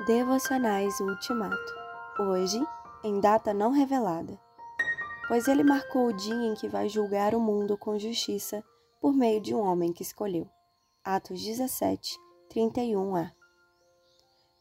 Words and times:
Devocionais 0.00 1.00
Ultimato. 1.00 1.72
Hoje, 2.18 2.60
em 3.02 3.20
data 3.20 3.54
não 3.54 3.70
revelada. 3.70 4.38
Pois 5.28 5.48
ele 5.48 5.62
marcou 5.62 6.08
o 6.08 6.12
dia 6.12 6.34
em 6.34 6.54
que 6.54 6.68
vai 6.68 6.90
julgar 6.90 7.34
o 7.34 7.40
mundo 7.40 7.78
com 7.78 7.98
justiça 7.98 8.62
por 9.00 9.14
meio 9.14 9.40
de 9.40 9.54
um 9.54 9.60
homem 9.60 9.94
que 9.94 10.02
escolheu. 10.02 10.46
Atos 11.02 11.42
17, 11.42 12.18
31a. 12.52 13.32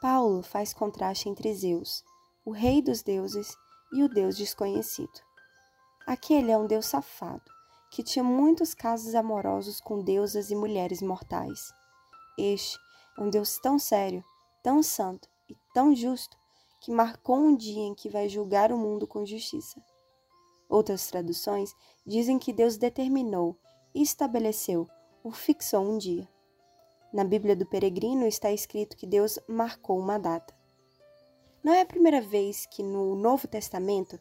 Paulo 0.00 0.42
faz 0.42 0.72
contraste 0.72 1.28
entre 1.28 1.54
Zeus, 1.54 2.02
o 2.44 2.50
rei 2.50 2.82
dos 2.82 3.02
deuses, 3.02 3.54
e 3.92 4.02
o 4.02 4.08
Deus 4.08 4.36
desconhecido. 4.36 5.20
Aquele 6.04 6.50
é 6.50 6.58
um 6.58 6.66
Deus 6.66 6.86
safado, 6.86 7.48
que 7.92 8.02
tinha 8.02 8.24
muitos 8.24 8.74
casos 8.74 9.14
amorosos 9.14 9.78
com 9.78 10.02
deusas 10.02 10.50
e 10.50 10.56
mulheres 10.56 11.00
mortais. 11.00 11.70
Este 12.36 12.76
é 13.16 13.22
um 13.22 13.30
Deus 13.30 13.58
tão 13.58 13.78
sério 13.78 14.24
tão 14.62 14.82
santo 14.82 15.28
e 15.48 15.56
tão 15.72 15.94
justo 15.94 16.36
que 16.80 16.90
marcou 16.90 17.36
um 17.36 17.56
dia 17.56 17.82
em 17.82 17.94
que 17.94 18.08
vai 18.08 18.28
julgar 18.28 18.72
o 18.72 18.78
mundo 18.78 19.06
com 19.06 19.26
justiça. 19.26 19.82
Outras 20.68 21.06
traduções 21.08 21.74
dizem 22.06 22.38
que 22.38 22.52
Deus 22.52 22.76
determinou, 22.76 23.56
estabeleceu 23.94 24.86
ou 25.24 25.32
fixou 25.32 25.82
um 25.82 25.98
dia. 25.98 26.28
Na 27.12 27.24
Bíblia 27.24 27.56
do 27.56 27.66
Peregrino 27.66 28.26
está 28.26 28.52
escrito 28.52 28.96
que 28.96 29.06
Deus 29.06 29.38
marcou 29.48 29.98
uma 29.98 30.18
data. 30.18 30.54
Não 31.64 31.72
é 31.72 31.80
a 31.80 31.86
primeira 31.86 32.20
vez 32.20 32.66
que 32.66 32.82
no 32.82 33.16
Novo 33.16 33.48
Testamento 33.48 34.20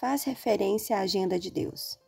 faz 0.00 0.24
referência 0.24 0.96
à 0.96 1.00
agenda 1.00 1.38
de 1.38 1.50
Deus. 1.50 1.98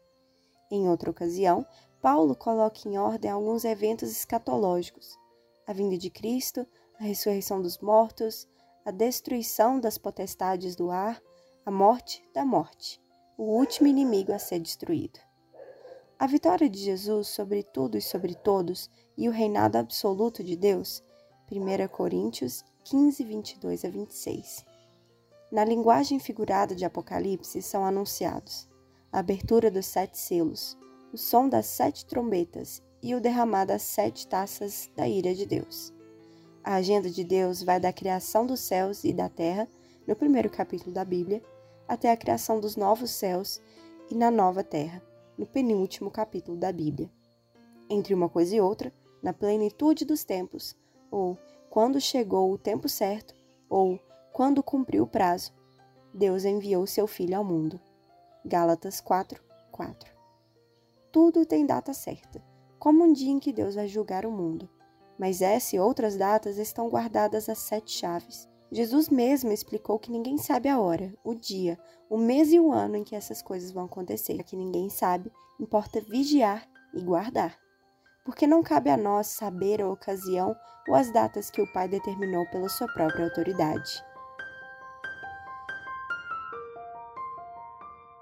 Em 0.71 0.89
outra 0.89 1.11
ocasião, 1.11 1.65
Paulo 2.03 2.35
coloca 2.35 2.89
em 2.89 2.99
ordem 2.99 3.31
alguns 3.31 3.65
eventos 3.65 4.11
escatológicos: 4.11 5.17
a 5.67 5.73
vinda 5.73 5.97
de 5.97 6.11
Cristo, 6.11 6.67
a 6.99 7.05
ressurreição 7.05 7.61
dos 7.61 7.79
mortos, 7.79 8.49
a 8.85 8.91
destruição 8.91 9.79
das 9.79 9.99
potestades 9.99 10.77
do 10.77 10.91
ar, 10.91 11.21
a 11.65 11.71
morte 11.71 12.23
da 12.33 12.45
morte, 12.45 13.01
o 13.37 13.43
último 13.43 13.87
inimigo 13.87 14.33
a 14.33 14.39
ser 14.39 14.61
destruído. 14.61 15.19
A 16.19 16.27
vitória 16.27 16.69
de 16.69 16.79
Jesus 16.79 17.29
sobre 17.29 17.63
tudo 17.63 17.99
e 17.99 18.03
sobre 18.03 18.35
todos 18.35 18.91
e 19.17 19.29
o 19.29 19.33
reinado 19.33 19.77
absoluto 19.77 20.43
de 20.43 20.57
Deus, 20.57 21.03
1 21.51 21.89
Coríntios 21.89 22.65
15, 22.85 23.25
22 23.25 23.85
a 23.85 23.91
26. 23.91 24.65
Na 25.53 25.65
linguagem 25.65 26.19
figurada 26.19 26.75
de 26.75 26.85
Apocalipse 26.85 27.61
são 27.61 27.85
anunciados 27.85 28.69
a 29.13 29.21
abertura 29.21 29.71
dos 29.71 29.87
sete 29.87 30.19
selos, 30.19 30.77
o 31.13 31.17
som 31.17 31.49
das 31.49 31.67
sete 31.67 32.05
trombetas 32.05 32.83
e 33.03 33.15
o 33.15 33.21
derramar 33.21 33.65
das 33.65 33.83
sete 33.83 34.27
taças 34.27 34.91
da 34.97 35.09
ira 35.09 35.35
de 35.35 35.47
Deus. 35.47 35.96
A 36.67 36.75
agenda 36.75 37.09
de 37.09 37.23
Deus 37.23 37.63
vai 37.63 37.79
da 37.79 37.93
criação 37.93 38.45
dos 38.45 38.59
céus 38.59 39.05
e 39.05 39.13
da 39.13 39.29
terra, 39.29 39.69
no 40.05 40.17
primeiro 40.17 40.51
capítulo 40.51 40.93
da 40.93 41.05
Bíblia, 41.05 41.41
até 41.87 42.11
a 42.11 42.17
criação 42.17 42.59
dos 42.59 42.75
novos 42.75 43.13
céus 43.13 43.63
e 44.11 44.17
na 44.17 44.33
nova 44.33 44.65
terra, 44.65 45.01
no 45.39 45.47
penúltimo 45.47 46.11
capítulo 46.11 46.57
da 46.57 46.73
Bíblia. 46.73 47.09
Entre 47.89 48.13
uma 48.13 48.29
coisa 48.29 48.57
e 48.57 48.61
outra, 48.61 48.93
na 49.23 49.33
plenitude 49.33 50.05
dos 50.05 50.25
tempos, 50.25 50.77
ou 51.09 51.39
quando 51.71 52.01
chegou 52.01 52.51
o 52.51 52.59
tempo 52.59 52.89
certo, 52.89 53.33
ou 53.71 53.97
quando 54.33 54.61
cumpriu 54.61 55.05
o 55.05 55.09
prazo, 55.09 55.53
Deus 56.13 56.45
enviou 56.45 56.85
seu 56.85 57.07
Filho 57.07 57.39
ao 57.39 57.45
mundo. 57.45 57.79
Gálatas 58.45 59.01
4, 59.01 59.41
4. 59.71 60.11
Tudo 61.13 61.47
tem 61.47 61.65
data 61.65 61.95
certa, 61.95 62.43
como 62.77 63.05
um 63.05 63.13
dia 63.13 63.31
em 63.31 63.39
que 63.39 63.53
Deus 63.53 63.77
vai 63.77 63.87
julgar 63.87 64.27
o 64.27 64.33
mundo 64.33 64.69
mas 65.19 65.41
essa 65.41 65.77
e 65.77 65.81
outras 65.81 66.17
datas 66.17 66.59
estão 66.59 66.89
guardadas 66.89 67.49
às 67.49 67.59
sete 67.59 67.93
chaves. 67.93 68.49
Jesus 68.71 69.09
mesmo 69.09 69.53
explicou 69.53 69.99
que 69.99 70.11
ninguém 70.11 70.37
sabe 70.39 70.69
a 70.69 70.79
hora, 70.79 71.15
o 71.23 71.35
dia, 71.35 71.79
o 72.11 72.19
mês 72.19 72.53
e 72.53 72.59
o 72.59 72.73
ano 72.73 72.97
em 72.97 73.05
que 73.05 73.15
essas 73.15 73.41
coisas 73.41 73.71
vão 73.71 73.85
acontecer. 73.85 74.43
Que 74.43 74.57
ninguém 74.57 74.91
sabe, 74.91 75.33
importa 75.61 76.01
vigiar 76.01 76.67
e 76.93 77.01
guardar. 77.01 77.57
Porque 78.25 78.47
não 78.47 78.63
cabe 78.63 78.91
a 78.91 78.97
nós 78.97 79.29
saber 79.29 79.81
a 79.81 79.89
ocasião 79.89 80.55
ou 80.89 80.95
as 80.95 81.13
datas 81.13 81.49
que 81.49 81.63
o 81.63 81.73
Pai 81.73 81.89
determinou 81.89 82.45
pela 82.51 82.69
sua 82.69 82.89
própria 82.89 83.25
autoridade. 83.25 84.05